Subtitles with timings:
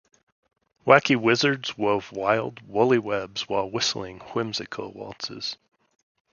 [0.83, 5.57] Wacky wizards wove wild, woolly webs while whistling whimsical waltzes.